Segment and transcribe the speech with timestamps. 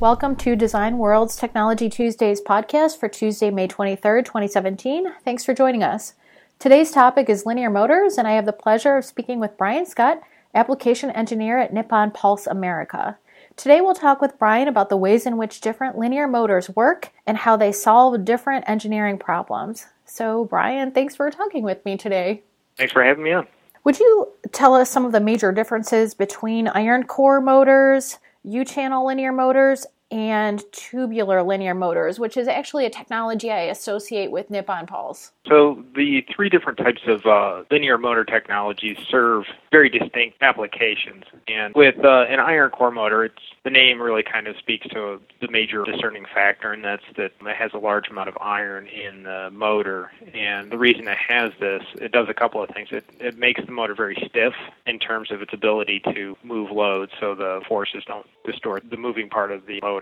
[0.00, 5.12] Welcome to Design World's Technology Tuesdays podcast for Tuesday, May 23rd, 2017.
[5.22, 6.14] Thanks for joining us.
[6.58, 10.22] Today's topic is linear motors, and I have the pleasure of speaking with Brian Scott,
[10.54, 13.18] application engineer at Nippon Pulse America.
[13.56, 17.36] Today we'll talk with Brian about the ways in which different linear motors work and
[17.36, 19.86] how they solve different engineering problems.
[20.06, 22.42] So, Brian, thanks for talking with me today.
[22.76, 23.46] Thanks for having me on.
[23.84, 29.06] Would you tell us some of the major differences between iron core motors, U channel
[29.06, 34.86] linear motors, and tubular linear motors, which is actually a technology I associate with Nippon
[34.86, 35.32] Pulse.
[35.46, 41.24] So, the three different types of uh, linear motor technologies serve very distinct applications.
[41.48, 45.20] And with uh, an iron core motor, it's the name really kind of speaks to
[45.40, 49.22] the major discerning factor, and that's that it has a large amount of iron in
[49.22, 50.10] the motor.
[50.34, 52.88] And the reason it has this, it does a couple of things.
[52.90, 54.54] It, it makes the motor very stiff
[54.86, 59.28] in terms of its ability to move loads, so the forces don't distort the moving
[59.28, 59.99] part of the motor.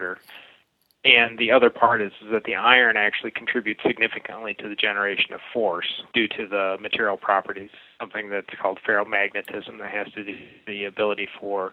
[1.04, 5.32] And the other part is, is that the iron actually contributes significantly to the generation
[5.32, 10.36] of force due to the material properties, something that's called ferromagnetism that has to do
[10.66, 11.72] the ability for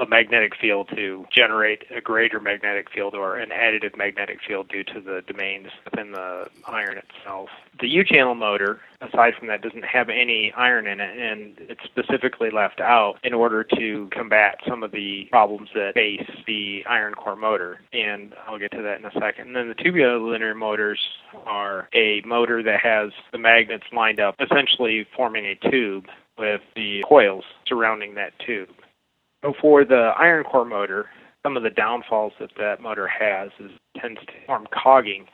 [0.00, 4.84] a magnetic field to generate a greater magnetic field or an additive magnetic field due
[4.84, 7.48] to the domains within the iron itself.
[7.80, 11.82] The U channel motor, aside from that, doesn't have any iron in it, and it's
[11.84, 17.14] specifically left out in order to combat some of the problems that face the iron
[17.14, 17.80] core motor.
[17.92, 19.48] And I'll get to that in a second.
[19.48, 21.00] And then the tubular linear motors
[21.46, 27.04] are a motor that has the magnets lined up, essentially forming a tube with the
[27.08, 28.68] coils surrounding that tube.
[29.60, 31.06] For the iron core motor,
[31.42, 35.26] some of the downfalls that that motor has is it tends to form cogging.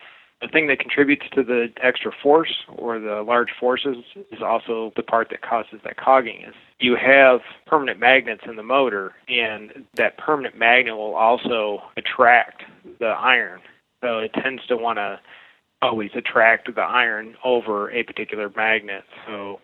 [0.42, 3.96] The thing that contributes to the extra force or the large forces
[4.30, 6.42] is also the part that causes that cogging.
[6.46, 12.62] Is you have permanent magnets in the motor, and that permanent magnet will also attract
[12.98, 13.60] the iron.
[14.02, 15.18] So it tends to want to
[15.80, 19.04] always attract the iron over a particular magnet.
[19.26, 19.60] So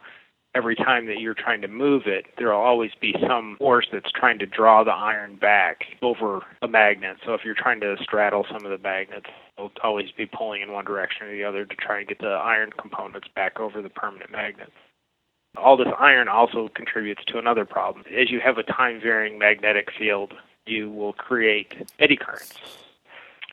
[0.54, 4.38] every time that you're trying to move it, there'll always be some force that's trying
[4.38, 7.18] to draw the iron back over a magnet.
[7.24, 10.72] So if you're trying to straddle some of the magnets, it'll always be pulling in
[10.72, 13.90] one direction or the other to try and get the iron components back over the
[13.90, 14.72] permanent magnets.
[15.56, 18.04] All this iron also contributes to another problem.
[18.06, 20.34] As you have a time varying magnetic field,
[20.66, 22.54] you will create eddy currents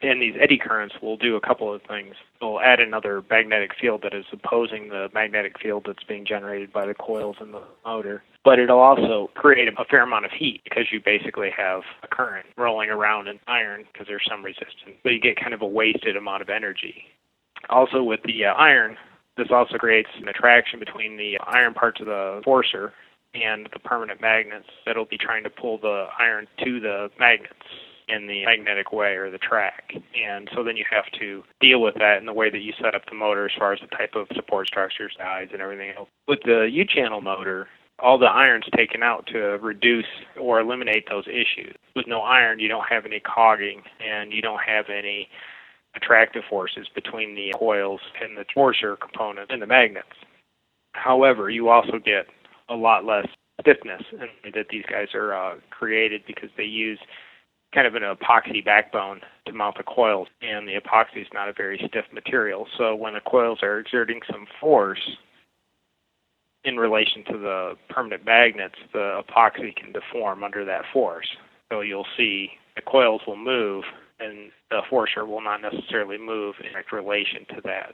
[0.02, 2.16] and these eddy currents will do a couple of things.
[2.40, 6.86] They'll add another magnetic field that is opposing the magnetic field that's being generated by
[6.86, 8.24] the coils in the motor.
[8.44, 12.46] But it'll also create a fair amount of heat because you basically have a current
[12.58, 14.96] rolling around in iron because there's some resistance.
[15.04, 17.06] But you get kind of a wasted amount of energy.
[17.70, 18.98] Also, with the uh, iron,
[19.36, 22.94] this also creates an attraction between the iron parts of the forcer
[23.34, 27.66] and the permanent magnets that'll be trying to pull the iron to the magnets
[28.08, 29.94] in the magnetic way or the track.
[29.94, 32.96] And so then you have to deal with that in the way that you set
[32.96, 36.10] up the motor as far as the type of support structures, guides, and everything else.
[36.28, 37.68] With the U channel motor,
[38.00, 40.06] all the iron's taken out to reduce
[40.40, 41.76] or eliminate those issues.
[41.96, 45.28] With no iron, you don't have any cogging and you don't have any
[45.96, 50.08] attractive forces between the coils and the forcer component and the magnets.
[50.94, 52.28] However, you also get
[52.70, 53.28] a lot less
[53.62, 54.04] stiffness
[54.44, 57.00] that these guys are uh, created because they use
[57.78, 61.54] kind of an epoxy backbone to mount the coils, and the epoxy is not a
[61.54, 62.66] very stiff material.
[62.76, 65.18] So when the coils are exerting some force
[66.64, 71.28] in relation to the permanent magnets, the epoxy can deform under that force.
[71.72, 73.84] So you'll see the coils will move,
[74.20, 77.94] and the forcer will not necessarily move in relation to that.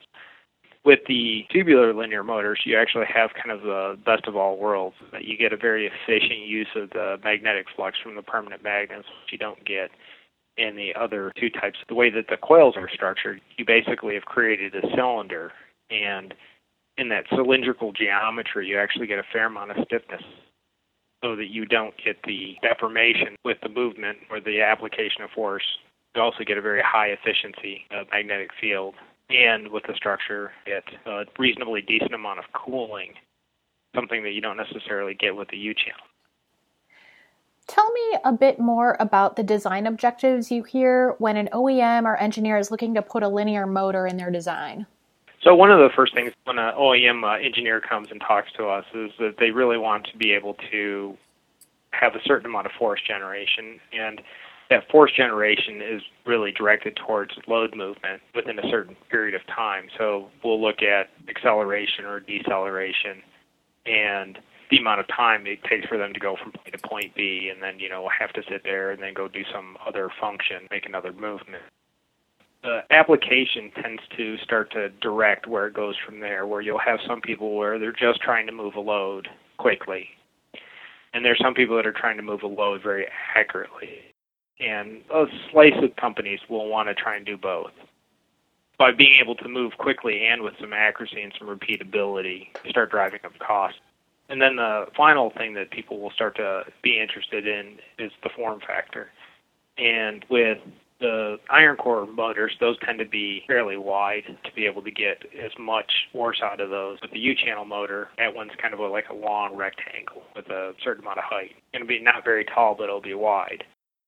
[0.85, 4.97] With the tubular linear motors, you actually have kind of the best of all worlds.
[5.21, 9.31] You get a very efficient use of the magnetic flux from the permanent magnets, which
[9.31, 9.91] you don't get
[10.57, 11.79] in the other two types.
[11.88, 15.53] The way that the coils are structured, you basically have created a cylinder,
[15.89, 16.33] and
[16.97, 20.21] in that cylindrical geometry, you actually get a fair amount of stiffness
[21.24, 25.63] so that you don't get the deformation with the movement or the application of force.
[26.13, 28.95] You also get a very high efficiency of magnetic field
[29.30, 33.14] and with the structure, get a reasonably decent amount of cooling,
[33.96, 36.06] something that you don't necessarily get with the U channel.
[37.68, 42.18] Tell me a bit more about the design objectives you hear when an OEM or
[42.18, 44.86] engineer is looking to put a linear motor in their design.
[45.44, 48.68] So one of the first things when an OEM uh, engineer comes and talks to
[48.68, 51.18] us is that they really want to be able to
[51.92, 54.22] have a certain amount of force generation, and
[54.69, 59.88] that force generation is really directed towards load movement within a certain period of time.
[59.98, 63.21] So we'll look at acceleration or deceleration
[63.86, 64.39] and
[64.71, 67.15] the amount of time it takes for them to go from point A to point
[67.15, 70.10] B and then, you know, have to sit there and then go do some other
[70.19, 71.63] function, make another movement.
[72.63, 77.00] The application tends to start to direct where it goes from there, where you'll have
[77.06, 79.27] some people where they're just trying to move a load
[79.57, 80.07] quickly.
[81.13, 83.06] And there's some people that are trying to move a load very
[83.36, 84.12] accurately.
[84.59, 87.71] And a slice of companies will want to try and do both.
[88.77, 93.19] By being able to move quickly and with some accuracy and some repeatability, start driving
[93.23, 93.79] up costs.
[94.29, 98.29] And then the final thing that people will start to be interested in is the
[98.29, 99.09] form factor.
[99.77, 100.59] And with
[101.00, 105.23] the iron core motors, those tend to be fairly wide to be able to get
[105.44, 107.00] as much force out of those.
[107.01, 110.73] With the U channel motor, that one's kind of like a long rectangle with a
[110.81, 111.51] certain amount of height.
[111.73, 113.65] To be not very tall, but it'll be wide.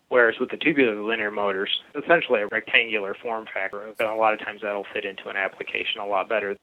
[0.10, 4.40] Whereas with the tubular linear motors, essentially a rectangular form factor, and a lot of
[4.40, 6.56] times that'll fit into an application a lot better.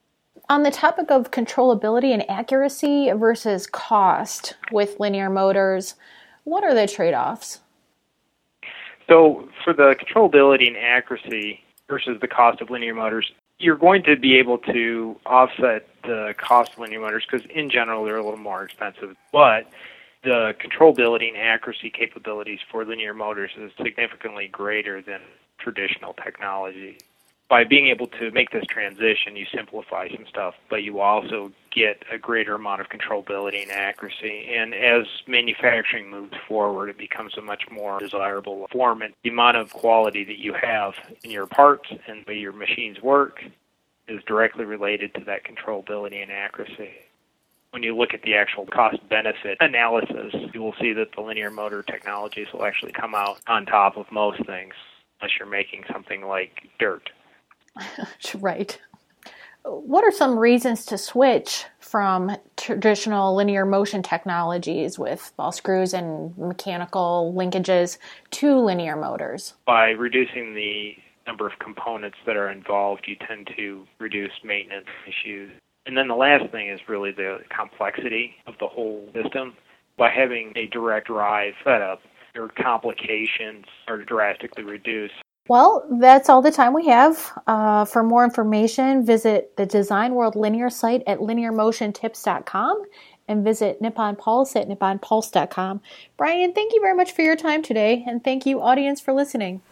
[0.48, 5.96] On the topic of controllability and accuracy versus cost with linear motors,
[6.44, 7.60] what are the trade offs?
[9.08, 14.16] So, for the controllability and accuracy versus the cost of linear motors, you're going to
[14.16, 18.38] be able to offset the cost of linear motors because, in general, they're a little
[18.38, 19.16] more expensive.
[19.32, 19.68] But
[20.22, 25.20] the controllability and accuracy capabilities for linear motors is significantly greater than
[25.58, 26.98] traditional technology.
[27.48, 32.02] By being able to make this transition, you simplify some stuff, but you also get
[32.10, 34.48] a greater amount of controllability and accuracy.
[34.54, 39.02] And as manufacturing moves forward, it becomes a much more desirable form.
[39.02, 40.94] And the amount of quality that you have
[41.24, 43.44] in your parts and the way your machines work
[44.08, 46.90] is directly related to that controllability and accuracy
[47.72, 51.50] when you look at the actual cost benefit analysis, you will see that the linear
[51.50, 54.74] motor technologies will actually come out on top of most things,
[55.20, 57.08] unless you're making something like dirt.
[58.34, 58.78] right.
[59.64, 66.36] What are some reasons to switch from traditional linear motion technologies with ball screws and
[66.36, 67.96] mechanical linkages
[68.32, 69.54] to linear motors?
[69.66, 70.96] By reducing the
[71.26, 75.52] number of components that are involved, you tend to reduce maintenance issues
[75.86, 79.54] and then the last thing is really the complexity of the whole system.
[79.98, 82.00] By having a direct drive setup,
[82.34, 85.14] your complications are drastically reduced.
[85.48, 87.32] Well, that's all the time we have.
[87.46, 92.82] Uh, for more information, visit the Design World Linear site at linearmotiontips.com
[93.28, 95.80] and visit Nippon Pulse at nipponpulse.com.
[96.16, 99.62] Brian, thank you very much for your time today, and thank you, audience, for listening.